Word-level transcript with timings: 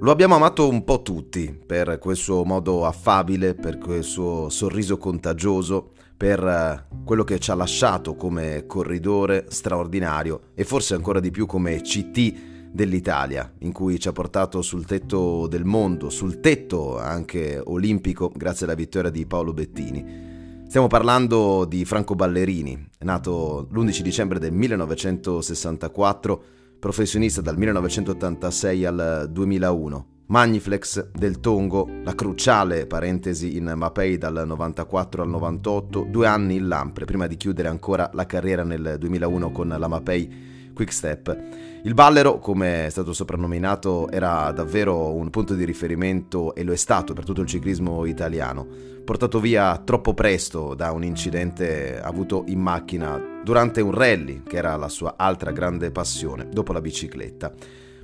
Lo 0.00 0.12
abbiamo 0.12 0.36
amato 0.36 0.68
un 0.68 0.84
po' 0.84 1.02
tutti 1.02 1.52
per 1.66 1.98
quel 1.98 2.14
suo 2.14 2.44
modo 2.44 2.86
affabile, 2.86 3.56
per 3.56 3.78
quel 3.78 4.04
suo 4.04 4.48
sorriso 4.48 4.96
contagioso, 4.96 5.90
per 6.16 6.38
eh, 6.38 6.84
quello 7.04 7.24
che 7.24 7.40
ci 7.40 7.50
ha 7.50 7.56
lasciato 7.56 8.14
come 8.14 8.64
corridore 8.66 9.46
straordinario 9.48 10.50
e 10.54 10.62
forse 10.62 10.94
ancora 10.94 11.18
di 11.18 11.32
più 11.32 11.46
come 11.46 11.80
CT 11.80 12.70
dell'Italia, 12.70 13.52
in 13.58 13.72
cui 13.72 13.98
ci 13.98 14.06
ha 14.06 14.12
portato 14.12 14.62
sul 14.62 14.86
tetto 14.86 15.48
del 15.48 15.64
mondo, 15.64 16.10
sul 16.10 16.38
tetto 16.38 16.96
anche 16.96 17.60
olimpico, 17.62 18.30
grazie 18.32 18.66
alla 18.66 18.76
vittoria 18.76 19.10
di 19.10 19.26
Paolo 19.26 19.52
Bettini. 19.52 20.26
Stiamo 20.68 20.86
parlando 20.86 21.64
di 21.64 21.84
Franco 21.84 22.14
Ballerini, 22.14 22.88
nato 23.00 23.66
l'11 23.68 24.00
dicembre 24.02 24.38
del 24.38 24.52
1964 24.52 26.42
professionista 26.78 27.40
dal 27.40 27.56
1986 27.56 28.84
al 28.84 29.28
2001. 29.30 30.06
Magniflex 30.26 31.10
del 31.12 31.40
Tongo, 31.40 31.88
la 32.04 32.14
cruciale 32.14 32.86
parentesi 32.86 33.56
in 33.56 33.72
Mapei 33.74 34.18
dal 34.18 34.44
94 34.46 35.22
al 35.22 35.28
98, 35.28 36.06
due 36.10 36.26
anni 36.26 36.56
in 36.56 36.68
Lampre 36.68 37.06
prima 37.06 37.26
di 37.26 37.36
chiudere 37.36 37.68
ancora 37.68 38.10
la 38.12 38.26
carriera 38.26 38.62
nel 38.62 38.96
2001 38.98 39.50
con 39.50 39.68
la 39.68 39.88
Mapei 39.88 40.56
Quickstep. 40.78 41.38
Il 41.82 41.92
Ballero, 41.92 42.38
come 42.38 42.86
è 42.86 42.88
stato 42.88 43.12
soprannominato, 43.12 44.08
era 44.10 44.52
davvero 44.52 45.12
un 45.12 45.28
punto 45.28 45.54
di 45.54 45.64
riferimento 45.64 46.54
e 46.54 46.62
lo 46.62 46.72
è 46.72 46.76
stato 46.76 47.14
per 47.14 47.24
tutto 47.24 47.40
il 47.40 47.48
ciclismo 47.48 48.04
italiano, 48.04 48.64
portato 49.04 49.40
via 49.40 49.76
troppo 49.84 50.14
presto 50.14 50.74
da 50.74 50.92
un 50.92 51.02
incidente 51.02 52.00
avuto 52.00 52.44
in 52.46 52.60
macchina 52.60 53.20
durante 53.42 53.80
un 53.80 53.90
rally, 53.90 54.44
che 54.44 54.56
era 54.56 54.76
la 54.76 54.88
sua 54.88 55.14
altra 55.16 55.50
grande 55.50 55.90
passione, 55.90 56.48
dopo 56.48 56.72
la 56.72 56.80
bicicletta. 56.80 57.52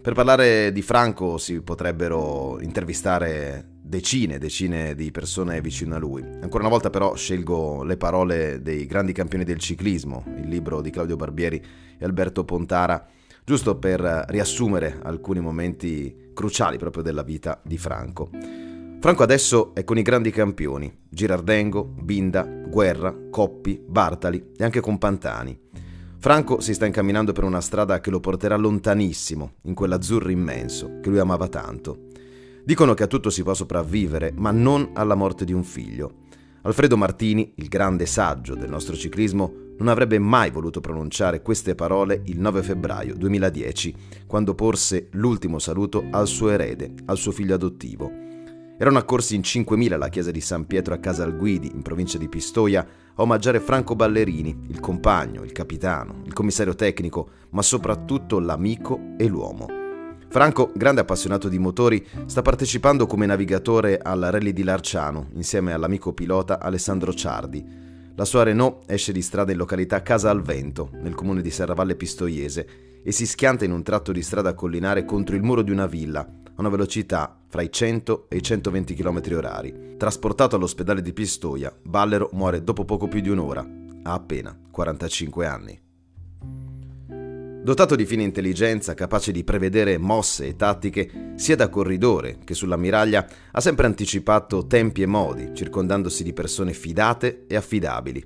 Per 0.02 0.12
parlare 0.12 0.72
di 0.72 0.82
Franco 0.82 1.38
si 1.38 1.60
potrebbero 1.62 2.58
intervistare 2.60 3.73
decine 3.86 4.36
e 4.36 4.38
decine 4.38 4.94
di 4.94 5.10
persone 5.10 5.60
vicino 5.60 5.94
a 5.94 5.98
lui. 5.98 6.22
Ancora 6.22 6.62
una 6.62 6.72
volta 6.72 6.88
però 6.88 7.14
scelgo 7.14 7.82
le 7.82 7.98
parole 7.98 8.62
dei 8.62 8.86
grandi 8.86 9.12
campioni 9.12 9.44
del 9.44 9.58
ciclismo, 9.58 10.24
il 10.38 10.48
libro 10.48 10.80
di 10.80 10.88
Claudio 10.88 11.16
Barbieri 11.16 11.62
e 11.98 12.04
Alberto 12.04 12.44
Pontara, 12.44 13.06
giusto 13.44 13.76
per 13.76 14.24
riassumere 14.28 14.98
alcuni 15.02 15.40
momenti 15.40 16.30
cruciali 16.32 16.78
proprio 16.78 17.02
della 17.02 17.22
vita 17.22 17.60
di 17.62 17.76
Franco. 17.76 18.30
Franco 19.00 19.22
adesso 19.22 19.74
è 19.74 19.84
con 19.84 19.98
i 19.98 20.02
grandi 20.02 20.30
campioni, 20.30 20.90
Girardengo, 21.06 21.84
Binda, 21.84 22.42
Guerra, 22.42 23.14
Coppi, 23.30 23.78
Bartali 23.86 24.52
e 24.56 24.64
anche 24.64 24.80
con 24.80 24.96
Pantani. 24.96 25.60
Franco 26.16 26.60
si 26.60 26.72
sta 26.72 26.86
incamminando 26.86 27.32
per 27.32 27.44
una 27.44 27.60
strada 27.60 28.00
che 28.00 28.08
lo 28.08 28.18
porterà 28.18 28.56
lontanissimo, 28.56 29.56
in 29.64 29.74
quell'azzurro 29.74 30.30
immenso 30.30 31.00
che 31.02 31.10
lui 31.10 31.18
amava 31.18 31.48
tanto. 31.48 32.06
Dicono 32.64 32.94
che 32.94 33.02
a 33.02 33.06
tutto 33.06 33.28
si 33.28 33.42
può 33.42 33.52
sopravvivere, 33.52 34.32
ma 34.34 34.50
non 34.50 34.92
alla 34.94 35.14
morte 35.14 35.44
di 35.44 35.52
un 35.52 35.64
figlio. 35.64 36.22
Alfredo 36.62 36.96
Martini, 36.96 37.52
il 37.56 37.68
grande 37.68 38.06
saggio 38.06 38.54
del 38.54 38.70
nostro 38.70 38.96
ciclismo, 38.96 39.52
non 39.76 39.88
avrebbe 39.88 40.18
mai 40.18 40.50
voluto 40.50 40.80
pronunciare 40.80 41.42
queste 41.42 41.74
parole 41.74 42.22
il 42.24 42.40
9 42.40 42.62
febbraio 42.62 43.16
2010, 43.16 43.94
quando 44.26 44.54
porse 44.54 45.08
l'ultimo 45.12 45.58
saluto 45.58 46.06
al 46.10 46.26
suo 46.26 46.48
erede, 46.48 46.94
al 47.04 47.18
suo 47.18 47.32
figlio 47.32 47.54
adottivo. 47.54 48.10
Erano 48.78 48.96
accorsi 48.96 49.34
in 49.34 49.42
5.000 49.42 49.92
alla 49.92 50.08
chiesa 50.08 50.30
di 50.30 50.40
San 50.40 50.66
Pietro 50.66 50.94
a 50.94 50.98
Casalguidi, 50.98 51.70
in 51.74 51.82
provincia 51.82 52.16
di 52.16 52.30
Pistoia, 52.30 52.80
a 52.80 53.22
omaggiare 53.22 53.60
Franco 53.60 53.94
Ballerini, 53.94 54.68
il 54.68 54.80
compagno, 54.80 55.44
il 55.44 55.52
capitano, 55.52 56.22
il 56.24 56.32
commissario 56.32 56.74
tecnico, 56.74 57.28
ma 57.50 57.60
soprattutto 57.60 58.40
l'amico 58.40 58.98
e 59.18 59.26
l'uomo. 59.26 59.83
Franco, 60.34 60.72
grande 60.74 61.00
appassionato 61.00 61.48
di 61.48 61.60
motori, 61.60 62.04
sta 62.26 62.42
partecipando 62.42 63.06
come 63.06 63.24
navigatore 63.24 63.98
al 63.98 64.18
Rally 64.18 64.52
di 64.52 64.64
Larciano 64.64 65.28
insieme 65.34 65.72
all'amico 65.72 66.12
pilota 66.12 66.58
Alessandro 66.58 67.14
Ciardi. 67.14 67.64
La 68.16 68.24
sua 68.24 68.42
Renault 68.42 68.90
esce 68.90 69.12
di 69.12 69.22
strada 69.22 69.52
in 69.52 69.58
località 69.58 70.02
Casa 70.02 70.30
al 70.30 70.42
Vento, 70.42 70.90
nel 70.94 71.14
comune 71.14 71.40
di 71.40 71.52
Serravalle 71.52 71.94
Pistoiese, 71.94 72.66
e 73.04 73.12
si 73.12 73.26
schianta 73.26 73.64
in 73.64 73.70
un 73.70 73.84
tratto 73.84 74.10
di 74.10 74.22
strada 74.22 74.54
collinare 74.54 75.04
contro 75.04 75.36
il 75.36 75.42
muro 75.44 75.62
di 75.62 75.70
una 75.70 75.86
villa, 75.86 76.22
a 76.22 76.52
una 76.56 76.68
velocità 76.68 77.38
fra 77.46 77.62
i 77.62 77.70
100 77.70 78.26
e 78.28 78.38
i 78.38 78.42
120 78.42 78.92
km 78.94 79.20
h 79.20 79.96
Trasportato 79.96 80.56
all'ospedale 80.56 81.00
di 81.00 81.12
Pistoia, 81.12 81.72
Ballero 81.80 82.28
muore 82.32 82.64
dopo 82.64 82.84
poco 82.84 83.06
più 83.06 83.20
di 83.20 83.28
un'ora, 83.28 83.64
a 84.02 84.12
appena 84.12 84.58
45 84.68 85.46
anni. 85.46 85.80
Dotato 87.64 87.96
di 87.96 88.04
fine 88.04 88.22
intelligenza, 88.22 88.92
capace 88.92 89.32
di 89.32 89.42
prevedere 89.42 89.96
mosse 89.96 90.48
e 90.48 90.54
tattiche, 90.54 91.32
sia 91.36 91.56
da 91.56 91.70
corridore 91.70 92.40
che 92.44 92.52
sulla 92.52 92.76
miraglia, 92.76 93.26
ha 93.52 93.60
sempre 93.62 93.86
anticipato 93.86 94.66
tempi 94.66 95.00
e 95.00 95.06
modi, 95.06 95.52
circondandosi 95.54 96.22
di 96.22 96.34
persone 96.34 96.74
fidate 96.74 97.46
e 97.48 97.56
affidabili. 97.56 98.22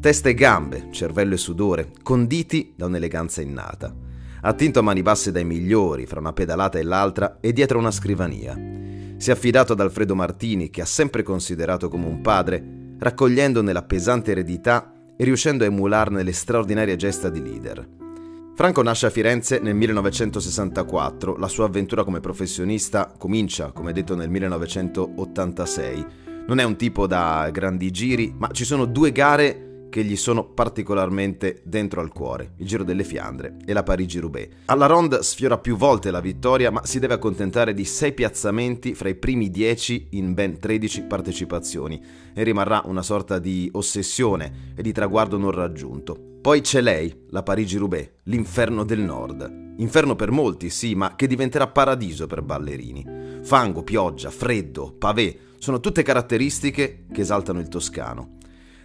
Testa 0.00 0.30
e 0.30 0.34
gambe, 0.34 0.88
cervello 0.90 1.34
e 1.34 1.36
sudore, 1.36 1.90
conditi 2.02 2.72
da 2.74 2.86
un'eleganza 2.86 3.42
innata. 3.42 3.94
Attinto 4.40 4.78
a 4.78 4.82
mani 4.82 5.02
basse 5.02 5.32
dai 5.32 5.44
migliori, 5.44 6.06
fra 6.06 6.20
una 6.20 6.32
pedalata 6.32 6.78
e 6.78 6.82
l'altra, 6.82 7.40
e 7.40 7.52
dietro 7.52 7.78
una 7.78 7.90
scrivania. 7.90 8.58
Si 9.18 9.28
è 9.28 9.34
affidato 9.34 9.74
ad 9.74 9.80
Alfredo 9.80 10.14
Martini, 10.14 10.70
che 10.70 10.80
ha 10.80 10.86
sempre 10.86 11.22
considerato 11.22 11.90
come 11.90 12.06
un 12.06 12.22
padre, 12.22 12.94
raccogliendone 12.98 13.70
la 13.70 13.82
pesante 13.82 14.30
eredità 14.30 14.94
e 15.14 15.24
riuscendo 15.24 15.64
a 15.64 15.66
emularne 15.66 16.22
le 16.22 16.32
straordinarie 16.32 16.96
gesta 16.96 17.28
di 17.28 17.42
leader. 17.42 18.07
Franco 18.58 18.82
nasce 18.82 19.06
a 19.06 19.10
Firenze 19.10 19.60
nel 19.60 19.76
1964, 19.76 21.36
la 21.36 21.46
sua 21.46 21.66
avventura 21.66 22.02
come 22.02 22.18
professionista 22.18 23.14
comincia, 23.16 23.70
come 23.70 23.92
detto, 23.92 24.16
nel 24.16 24.28
1986. 24.28 26.06
Non 26.48 26.58
è 26.58 26.64
un 26.64 26.74
tipo 26.74 27.06
da 27.06 27.48
grandi 27.52 27.92
giri, 27.92 28.34
ma 28.36 28.50
ci 28.50 28.64
sono 28.64 28.84
due 28.86 29.12
gare 29.12 29.86
che 29.88 30.02
gli 30.02 30.16
sono 30.16 30.44
particolarmente 30.44 31.62
dentro 31.62 32.00
al 32.00 32.10
cuore, 32.10 32.54
il 32.56 32.66
Giro 32.66 32.82
delle 32.82 33.04
Fiandre 33.04 33.58
e 33.64 33.72
la 33.72 33.84
Parigi-Roubaix. 33.84 34.48
Alla 34.64 34.86
Ronde 34.86 35.22
sfiora 35.22 35.58
più 35.58 35.76
volte 35.76 36.10
la 36.10 36.20
vittoria, 36.20 36.72
ma 36.72 36.84
si 36.84 36.98
deve 36.98 37.14
accontentare 37.14 37.72
di 37.72 37.84
6 37.84 38.12
piazzamenti 38.12 38.92
fra 38.96 39.08
i 39.08 39.14
primi 39.14 39.52
10 39.52 40.08
in 40.10 40.34
ben 40.34 40.58
13 40.58 41.02
partecipazioni 41.02 42.02
e 42.34 42.42
rimarrà 42.42 42.82
una 42.86 43.02
sorta 43.02 43.38
di 43.38 43.68
ossessione 43.74 44.72
e 44.74 44.82
di 44.82 44.90
traguardo 44.90 45.38
non 45.38 45.52
raggiunto. 45.52 46.27
Poi 46.40 46.60
c'è 46.60 46.80
lei, 46.80 47.26
la 47.30 47.42
Parigi-Roubaix, 47.42 48.10
l'inferno 48.24 48.84
del 48.84 49.00
nord. 49.00 49.74
Inferno 49.78 50.14
per 50.14 50.30
molti, 50.30 50.70
sì, 50.70 50.94
ma 50.94 51.16
che 51.16 51.26
diventerà 51.26 51.66
paradiso 51.66 52.28
per 52.28 52.42
ballerini. 52.42 53.40
Fango, 53.42 53.82
pioggia, 53.82 54.30
freddo, 54.30 54.94
pavé, 54.96 55.36
sono 55.58 55.80
tutte 55.80 56.02
caratteristiche 56.02 57.06
che 57.12 57.20
esaltano 57.22 57.58
il 57.58 57.68
toscano. 57.68 58.36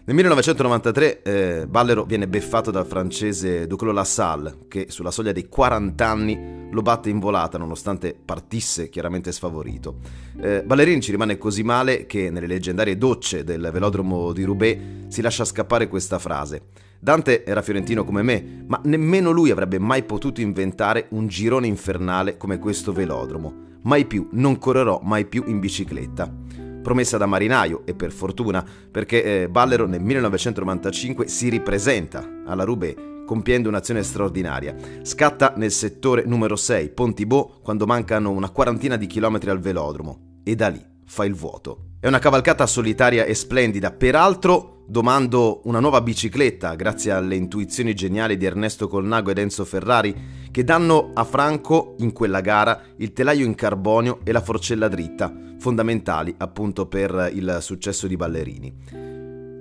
Nel 0.05 0.15
1993 0.15 1.21
eh, 1.21 1.65
Ballero 1.65 2.03
viene 2.03 2.27
beffato 2.27 2.71
dal 2.71 2.85
francese 2.85 3.67
Duclos 3.67 3.93
Lassalle, 3.93 4.65
che 4.67 4.87
sulla 4.89 5.11
soglia 5.11 5.31
dei 5.31 5.47
40 5.47 6.05
anni 6.05 6.67
lo 6.71 6.81
batte 6.81 7.09
in 7.09 7.19
volata 7.19 7.57
nonostante 7.57 8.13
partisse 8.13 8.89
chiaramente 8.89 9.31
sfavorito. 9.31 9.99
Eh, 10.41 10.61
Ballerini 10.65 10.99
ci 10.99 11.11
rimane 11.11 11.37
così 11.37 11.63
male 11.63 12.05
che 12.05 12.29
nelle 12.29 12.47
leggendarie 12.47 12.97
docce 12.97 13.45
del 13.45 13.69
velodromo 13.71 14.33
di 14.33 14.43
Roubaix 14.43 14.77
si 15.07 15.21
lascia 15.21 15.45
scappare 15.45 15.87
questa 15.87 16.19
frase. 16.19 16.63
Dante 16.99 17.45
era 17.45 17.61
fiorentino 17.61 18.03
come 18.03 18.23
me, 18.23 18.65
ma 18.67 18.81
nemmeno 18.83 19.31
lui 19.31 19.51
avrebbe 19.51 19.79
mai 19.79 20.03
potuto 20.03 20.41
inventare 20.41 21.07
un 21.11 21.27
girone 21.27 21.67
infernale 21.67 22.35
come 22.35 22.59
questo 22.59 22.91
velodromo. 22.91 23.71
Mai 23.83 24.03
più, 24.03 24.27
non 24.33 24.57
correrò 24.57 24.99
mai 25.01 25.23
più 25.25 25.45
in 25.47 25.61
bicicletta 25.61 26.52
promessa 26.83 27.17
da 27.17 27.25
marinaio 27.25 27.81
e 27.85 27.95
per 27.95 28.11
fortuna 28.11 28.63
perché 28.91 29.43
eh, 29.43 29.49
Ballero 29.49 29.87
nel 29.87 30.01
1995 30.01 31.27
si 31.27 31.49
ripresenta 31.49 32.43
alla 32.45 32.63
Roubaix 32.63 33.11
compiendo 33.25 33.69
un'azione 33.69 34.03
straordinaria. 34.03 34.75
Scatta 35.01 35.53
nel 35.55 35.71
settore 35.71 36.23
numero 36.25 36.55
6, 36.55 36.89
Pontibò, 36.89 37.59
quando 37.63 37.85
mancano 37.85 38.31
una 38.31 38.49
quarantina 38.49 38.97
di 38.97 39.07
chilometri 39.07 39.49
al 39.49 39.59
velodromo 39.59 40.41
e 40.43 40.55
da 40.55 40.67
lì 40.67 40.83
fa 41.05 41.25
il 41.25 41.33
vuoto. 41.33 41.91
È 41.99 42.07
una 42.07 42.19
cavalcata 42.19 42.67
solitaria 42.67 43.23
e 43.23 43.33
splendida, 43.33 43.91
peraltro 43.91 44.83
domando 44.85 45.61
una 45.63 45.79
nuova 45.79 46.01
bicicletta 46.01 46.75
grazie 46.75 47.11
alle 47.11 47.35
intuizioni 47.35 47.93
geniali 47.95 48.35
di 48.35 48.45
Ernesto 48.45 48.89
Colnago 48.89 49.31
ed 49.31 49.37
Enzo 49.37 49.63
Ferrari 49.63 50.13
che 50.51 50.63
danno 50.63 51.11
a 51.13 51.23
Franco 51.23 51.95
in 51.99 52.11
quella 52.11 52.41
gara 52.41 52.81
il 52.97 53.13
telaio 53.13 53.45
in 53.45 53.55
carbonio 53.55 54.19
e 54.23 54.33
la 54.33 54.41
forcella 54.41 54.89
dritta, 54.89 55.33
fondamentali 55.63 56.35
appunto 56.39 56.87
per 56.87 57.31
il 57.33 57.59
successo 57.61 58.05
di 58.05 58.17
Ballerini. 58.17 58.75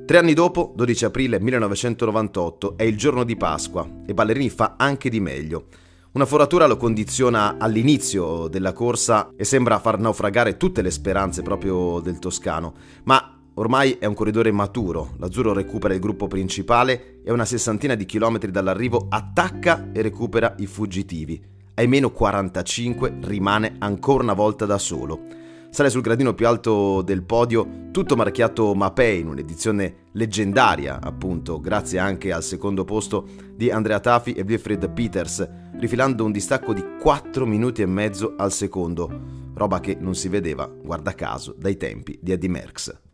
Tre 0.04 0.18
anni 0.18 0.34
dopo, 0.34 0.72
12 0.74 1.04
aprile 1.04 1.38
1998, 1.38 2.76
è 2.76 2.82
il 2.82 2.98
giorno 2.98 3.22
di 3.22 3.36
Pasqua 3.36 3.88
e 4.04 4.12
Ballerini 4.12 4.50
fa 4.50 4.74
anche 4.76 5.08
di 5.08 5.20
meglio. 5.20 5.66
Una 6.14 6.26
foratura 6.26 6.66
lo 6.66 6.76
condiziona 6.76 7.54
all'inizio 7.56 8.48
della 8.48 8.72
corsa 8.72 9.30
e 9.36 9.44
sembra 9.44 9.78
far 9.78 10.00
naufragare 10.00 10.56
tutte 10.56 10.82
le 10.82 10.90
speranze 10.90 11.42
proprio 11.42 12.00
del 12.00 12.18
toscano, 12.18 12.74
ma 13.04 13.38
ormai 13.54 13.92
è 14.00 14.06
un 14.06 14.14
corridore 14.14 14.50
maturo, 14.50 15.14
l'azzurro 15.18 15.52
recupera 15.52 15.94
il 15.94 16.00
gruppo 16.00 16.26
principale 16.26 17.20
e 17.22 17.30
a 17.30 17.32
una 17.32 17.44
sessantina 17.44 17.94
di 17.94 18.06
chilometri 18.06 18.50
dall'arrivo 18.50 19.06
attacca 19.08 19.90
e 19.92 20.02
recupera 20.02 20.56
i 20.58 20.66
fuggitivi, 20.66 21.40
ai 21.74 21.86
meno 21.86 22.10
45 22.10 23.18
rimane 23.20 23.76
ancora 23.78 24.24
una 24.24 24.34
volta 24.34 24.66
da 24.66 24.78
solo. 24.78 25.41
Sale 25.72 25.88
sul 25.88 26.02
gradino 26.02 26.34
più 26.34 26.46
alto 26.46 27.00
del 27.00 27.22
podio, 27.22 27.88
tutto 27.92 28.14
marchiato 28.14 28.74
Mapei 28.74 29.20
in 29.20 29.28
un'edizione 29.28 30.10
leggendaria, 30.12 31.00
appunto, 31.00 31.60
grazie 31.60 31.98
anche 31.98 32.30
al 32.30 32.42
secondo 32.42 32.84
posto 32.84 33.26
di 33.54 33.70
Andrea 33.70 33.98
Tafi 33.98 34.34
e 34.34 34.42
Wilfried 34.42 34.90
Peters, 34.90 35.48
rifilando 35.78 36.26
un 36.26 36.30
distacco 36.30 36.74
di 36.74 36.84
4 37.00 37.46
minuti 37.46 37.80
e 37.80 37.86
mezzo 37.86 38.34
al 38.36 38.52
secondo, 38.52 39.08
roba 39.54 39.80
che 39.80 39.96
non 39.98 40.14
si 40.14 40.28
vedeva, 40.28 40.66
guarda 40.66 41.14
caso, 41.14 41.54
dai 41.56 41.78
tempi 41.78 42.18
di 42.20 42.32
Eddie 42.32 42.50
Merckx. 42.50 43.11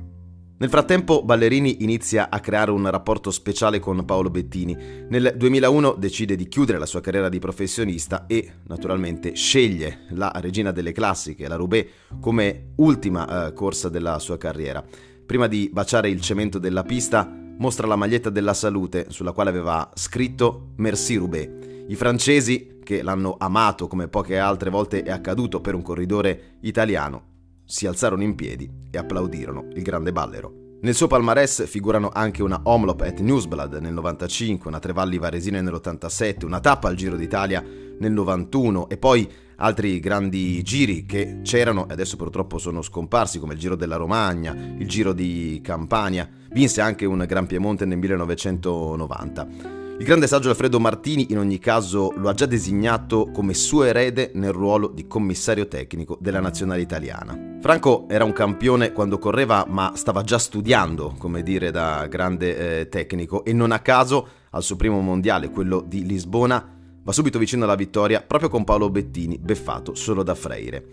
Nel 0.61 0.71
frattempo 0.71 1.23
Ballerini 1.23 1.85
inizia 1.85 2.31
a 2.31 2.41
creare 2.41 2.73
un 2.73 2.91
rapporto 2.91 3.31
speciale 3.31 3.79
con 3.79 4.05
Paolo 4.05 4.29
Bettini. 4.29 4.77
Nel 5.09 5.35
2001 5.37 5.95
decide 5.97 6.35
di 6.35 6.49
chiudere 6.49 6.79
la 6.79 6.87
sua 6.87 7.01
carriera 7.01 7.29
di 7.29 7.39
professionista 7.39 8.27
e 8.27 8.55
naturalmente 8.67 9.37
sceglie 9.37 10.07
la 10.11 10.33
regina 10.35 10.73
delle 10.73 10.91
classiche, 10.91 11.47
la 11.47 11.55
Roubaix, 11.55 11.87
come 12.19 12.73
ultima 12.79 13.47
eh, 13.47 13.53
corsa 13.53 13.89
della 13.89 14.19
sua 14.19 14.37
carriera. 14.37 14.85
Prima 15.25 15.47
di 15.47 15.71
baciare 15.73 16.11
il 16.11 16.21
cemento 16.21 16.59
della 16.59 16.83
pista 16.83 17.25
mostra 17.59 17.87
la 17.87 17.95
maglietta 17.95 18.29
della 18.29 18.55
salute 18.55 19.07
sulla 19.11 19.31
quale 19.31 19.51
aveva 19.51 19.89
scritto 19.95 20.73
Merci 20.79 21.15
Roubaix. 21.15 21.51
I 21.87 21.95
francesi, 21.95 22.81
che 22.83 23.03
l'hanno 23.03 23.37
amato 23.39 23.87
come 23.87 24.09
poche 24.09 24.37
altre 24.41 24.71
volte 24.71 25.05
è 25.05 25.13
accaduto 25.13 25.61
per 25.61 25.77
un 25.77 25.83
corridore 25.83 26.57
italiano, 26.63 27.27
si 27.65 27.87
alzarono 27.87 28.25
in 28.25 28.35
piedi 28.35 28.78
e 28.91 28.99
applaudirono 28.99 29.69
il 29.75 29.83
grande 29.83 30.13
ballero. 30.13 30.67
Nel 30.81 30.95
suo 30.95 31.09
palmarès 31.09 31.67
figurano 31.67 32.09
anche 32.13 32.41
una 32.41 32.61
Omlop 32.63 33.01
at 33.01 33.19
Newsblad 33.19 33.75
nel 33.81 33.93
95, 33.93 34.69
una 34.69 34.79
Trevalli 34.79 35.19
Varesina 35.19 35.61
nell'87, 35.61 36.45
una 36.45 36.61
tappa 36.61 36.87
al 36.87 36.95
Giro 36.95 37.17
d'Italia 37.17 37.65
nel 37.99 38.13
91 38.13 38.89
e 38.89 38.97
poi 38.97 39.29
altri 39.57 39.99
grandi 39.99 40.63
giri 40.63 41.05
che 41.05 41.41
c'erano 41.43 41.89
e 41.89 41.93
adesso 41.95 42.17
purtroppo 42.17 42.59
sono 42.59 42.83
scomparsi 42.83 43.41
come 43.41 43.55
il 43.55 43.59
Giro 43.59 43.75
della 43.75 43.97
Romagna, 43.97 44.53
il 44.53 44.87
Giro 44.87 45.13
di 45.13 45.61
Campania, 45.65 46.29
vinse 46.51 46.81
anche 46.81 47.05
un 47.05 47.25
Gran 47.27 47.47
Piemonte 47.47 47.85
nel 47.85 47.99
1990. 47.99 49.78
Il 49.99 50.05
grande 50.05 50.29
saggio 50.29 50.49
Alfredo 50.49 50.79
Martini 50.79 51.33
in 51.33 51.39
ogni 51.39 51.59
caso 51.59 52.13
lo 52.17 52.29
ha 52.29 52.33
già 52.33 52.47
designato 52.47 53.33
come 53.33 53.53
suo 53.53 53.83
erede 53.83 54.31
nel 54.35 54.53
ruolo 54.53 54.87
di 54.87 55.09
commissario 55.09 55.67
tecnico 55.67 56.17
della 56.21 56.39
nazionale 56.39 56.81
italiana. 56.81 57.57
Franco 57.61 58.07
era 58.09 58.23
un 58.23 58.33
campione 58.33 58.93
quando 58.93 59.19
correva 59.19 59.67
ma 59.69 59.95
stava 59.97 60.23
già 60.23 60.39
studiando, 60.39 61.17
come 61.19 61.43
dire, 61.43 61.73
da 61.73 62.07
grande 62.07 62.81
eh, 62.81 62.89
tecnico 62.89 63.45
e 63.45 63.53
non 63.53 63.73
a 63.73 63.81
caso 63.81 64.29
al 64.51 64.63
suo 64.63 64.77
primo 64.77 65.01
mondiale, 65.01 65.51
quello 65.51 65.85
di 65.85 66.07
Lisbona, 66.07 66.65
va 67.03 67.13
subito 67.13 67.41
vicino 67.41 67.65
alla 67.65 67.75
vittoria 67.75 68.23
proprio 68.23 68.51
con 68.51 68.63
Paolo 68.63 68.91
Bettini, 68.91 69.37
beffato 69.37 69.97
solo 69.97 70.23
da 70.23 70.37
Freire. 70.37 70.85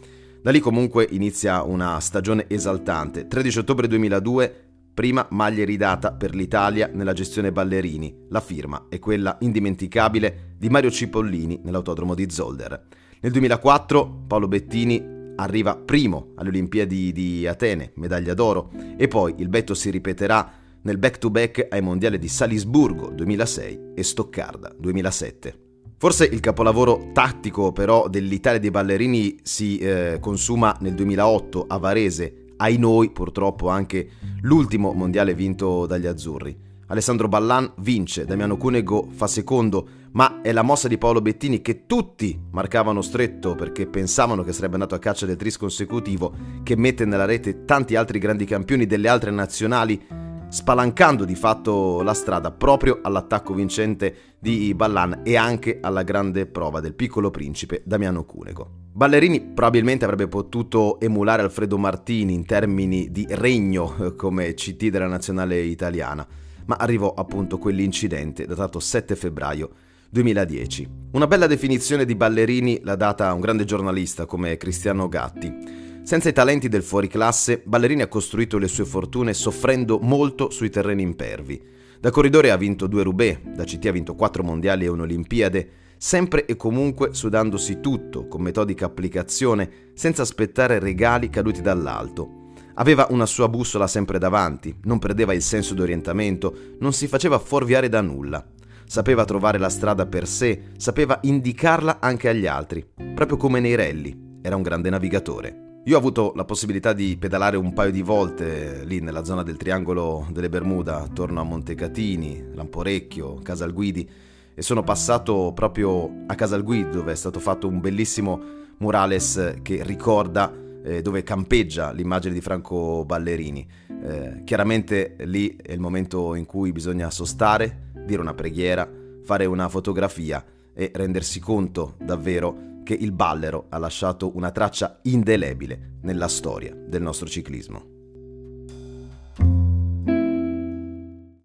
Da 0.41 0.49
lì 0.49 0.59
comunque 0.59 1.07
inizia 1.11 1.61
una 1.61 1.99
stagione 1.99 2.45
esaltante. 2.47 3.27
13 3.27 3.59
ottobre 3.59 3.87
2002 3.87 4.64
Prima 4.95 5.27
maglia 5.31 5.65
ridata 5.65 6.13
per 6.13 6.33
l'Italia 6.33 6.89
nella 6.93 7.11
gestione 7.11 7.51
Ballerini. 7.51 8.27
La 8.29 8.39
firma 8.39 8.85
è 8.87 8.97
quella 8.97 9.35
indimenticabile 9.41 10.53
di 10.57 10.69
Mario 10.69 10.89
Cipollini 10.89 11.59
nell'autodromo 11.65 12.15
di 12.15 12.29
Zolder. 12.29 12.81
Nel 13.19 13.31
2004 13.33 14.23
Paolo 14.25 14.47
Bettini 14.47 15.33
arriva 15.35 15.75
primo 15.75 16.31
alle 16.35 16.47
Olimpiadi 16.47 17.11
di 17.11 17.45
Atene, 17.45 17.91
medaglia 17.95 18.33
d'oro, 18.33 18.71
e 18.95 19.09
poi 19.09 19.35
il 19.39 19.49
betto 19.49 19.73
si 19.73 19.89
ripeterà 19.89 20.49
nel 20.83 20.97
back-to-back 20.97 21.67
ai 21.71 21.81
mondiali 21.81 22.17
di 22.17 22.29
Salisburgo 22.29 23.09
2006 23.09 23.91
e 23.95 24.01
Stoccarda 24.01 24.73
2007. 24.79 25.59
Forse 25.97 26.23
il 26.23 26.39
capolavoro 26.39 27.09
tattico 27.11 27.73
però 27.73 28.07
dell'Italia 28.07 28.59
dei 28.59 28.71
ballerini 28.71 29.39
si 29.43 29.77
eh, 29.77 30.19
consuma 30.21 30.73
nel 30.79 30.93
2008 30.93 31.65
a 31.67 31.77
Varese 31.79 32.44
ai 32.57 32.77
noi 32.77 33.11
purtroppo 33.11 33.69
anche 33.69 34.09
l'ultimo 34.41 34.93
mondiale 34.93 35.33
vinto 35.33 35.85
dagli 35.85 36.05
azzurri. 36.05 36.63
Alessandro 36.87 37.27
Ballan 37.27 37.71
vince, 37.77 38.25
Damiano 38.25 38.57
Cunego 38.57 39.07
fa 39.09 39.25
secondo, 39.25 39.87
ma 40.11 40.41
è 40.41 40.51
la 40.51 40.61
mossa 40.61 40.87
di 40.87 40.99
Paolo 40.99 41.19
Bettini 41.19 41.61
che 41.61 41.87
tutti 41.87 42.39
marcavano 42.51 43.01
stretto 43.01 43.55
perché 43.55 43.87
pensavano 43.87 44.43
che 44.43 44.53
sarebbe 44.53 44.75
andato 44.75 44.93
a 44.93 44.99
caccia 44.99 45.25
del 45.25 45.35
tris 45.35 45.57
consecutivo 45.57 46.33
che 46.61 46.75
mette 46.77 47.05
nella 47.05 47.25
rete 47.25 47.65
tanti 47.65 47.95
altri 47.95 48.19
grandi 48.19 48.45
campioni 48.45 48.85
delle 48.85 49.07
altre 49.07 49.31
nazionali 49.31 50.24
spalancando 50.55 51.25
di 51.25 51.35
fatto 51.35 52.01
la 52.01 52.13
strada 52.13 52.49
proprio 52.49 52.99
all'attacco 53.01 53.53
vincente 53.53 54.37
di 54.39 54.73
Ballan 54.73 55.19
e 55.25 55.35
anche 55.35 55.79
alla 55.81 56.03
grande 56.03 56.45
prova 56.45 56.79
del 56.79 56.93
piccolo 56.93 57.29
principe 57.29 57.81
Damiano 57.83 58.23
Cunego. 58.23 58.83
Ballerini 58.93 59.41
probabilmente 59.41 60.05
avrebbe 60.05 60.29
potuto 60.29 60.97
emulare 61.01 61.41
Alfredo 61.41 61.77
Martini 61.77 62.33
in 62.33 62.45
termini 62.45 63.11
di 63.11 63.27
regno 63.31 64.13
come 64.15 64.53
CT 64.53 64.87
della 64.87 65.07
nazionale 65.07 65.59
italiana, 65.59 66.25
ma 66.67 66.77
arrivò 66.77 67.13
appunto 67.13 67.57
quell'incidente 67.57 68.45
datato 68.45 68.79
7 68.79 69.13
febbraio 69.17 69.69
2010. 70.09 70.87
Una 71.11 71.27
bella 71.27 71.47
definizione 71.47 72.05
di 72.05 72.15
Ballerini 72.15 72.79
l'ha 72.81 72.95
data 72.95 73.33
un 73.33 73.41
grande 73.41 73.65
giornalista 73.65 74.25
come 74.25 74.55
Cristiano 74.55 75.09
Gatti. 75.09 75.83
Senza 76.05 76.29
i 76.29 76.33
talenti 76.33 76.69
del 76.69 76.83
fuoriclasse, 76.83 77.63
Ballerini 77.65 78.03
ha 78.03 78.07
costruito 78.07 78.59
le 78.59 78.67
sue 78.67 78.85
fortune 78.85 79.33
soffrendo 79.33 79.97
molto 79.99 80.51
sui 80.51 80.69
terreni 80.69 81.01
impervi. 81.01 81.59
Da 81.99 82.11
corridore 82.11 82.51
ha 82.51 82.57
vinto 82.57 82.85
due 82.85 83.01
Roubaix, 83.01 83.39
da 83.41 83.63
CT 83.63 83.87
ha 83.87 83.91
vinto 83.91 84.13
quattro 84.13 84.43
mondiali 84.43 84.85
e 84.85 84.89
un'Olimpiade, 84.89 85.69
sempre 85.97 86.45
e 86.45 86.55
comunque 86.55 87.15
sudandosi 87.15 87.79
tutto, 87.79 88.27
con 88.27 88.43
metodica 88.43 88.85
applicazione, 88.85 89.91
senza 89.95 90.21
aspettare 90.21 90.77
regali 90.77 91.31
caduti 91.31 91.63
dall'alto. 91.63 92.51
Aveva 92.75 93.07
una 93.09 93.25
sua 93.25 93.49
bussola 93.49 93.87
sempre 93.87 94.19
davanti, 94.19 94.77
non 94.83 94.99
perdeva 94.99 95.33
il 95.33 95.41
senso 95.41 95.73
d'orientamento, 95.73 96.55
non 96.81 96.93
si 96.93 97.07
faceva 97.07 97.39
fuorviare 97.39 97.89
da 97.89 98.01
nulla. 98.01 98.45
Sapeva 98.85 99.25
trovare 99.25 99.57
la 99.57 99.69
strada 99.69 100.05
per 100.05 100.27
sé, 100.27 100.65
sapeva 100.77 101.17
indicarla 101.23 101.97
anche 101.99 102.29
agli 102.29 102.45
altri, 102.45 102.87
proprio 103.15 103.37
come 103.37 103.59
nei 103.59 103.73
rally. 103.73 104.39
Era 104.43 104.55
un 104.55 104.61
grande 104.61 104.91
navigatore. 104.91 105.63
Io 105.87 105.95
ho 105.95 105.99
avuto 105.99 106.33
la 106.35 106.45
possibilità 106.45 106.93
di 106.93 107.15
pedalare 107.15 107.57
un 107.57 107.71
paio 107.71 107.91
di 107.91 108.01
volte 108.01 108.83
lì 108.85 109.01
nella 109.01 109.23
zona 109.23 109.43
del 109.43 109.55
triangolo 109.55 110.25
delle 110.31 110.49
Bermuda, 110.49 111.03
attorno 111.03 111.39
a 111.39 111.43
Montecatini, 111.43 112.53
Lamporecchio, 112.55 113.35
Casalguidi 113.43 114.09
e 114.55 114.61
sono 114.63 114.81
passato 114.81 115.51
proprio 115.53 116.23
a 116.25 116.33
Casalguidi 116.33 116.89
dove 116.89 117.11
è 117.11 117.15
stato 117.15 117.39
fatto 117.39 117.67
un 117.67 117.81
bellissimo 117.81 118.41
murales 118.77 119.59
che 119.61 119.83
ricorda 119.83 120.51
eh, 120.83 121.03
dove 121.03 121.21
campeggia 121.21 121.91
l'immagine 121.91 122.33
di 122.33 122.41
Franco 122.41 123.05
Ballerini. 123.05 123.67
Eh, 123.87 124.41
chiaramente 124.43 125.17
lì 125.19 125.55
è 125.55 125.71
il 125.71 125.79
momento 125.79 126.33
in 126.33 126.47
cui 126.47 126.71
bisogna 126.71 127.11
sostare, 127.11 127.91
dire 128.07 128.21
una 128.21 128.33
preghiera, 128.33 128.89
fare 129.23 129.45
una 129.45 129.69
fotografia 129.69 130.43
e 130.73 130.89
rendersi 130.95 131.39
conto 131.39 131.93
davvero 131.99 132.73
che 132.85 132.93
il 132.93 133.11
Ballero 133.11 133.65
ha 133.69 133.77
lasciato 133.79 134.33
una 134.37 134.51
traccia 134.51 134.99
indelebile 135.01 135.97
nella 136.03 136.29
storia 136.29 136.73
del 136.73 137.01
nostro 137.01 137.27
ciclismo. 137.27 137.94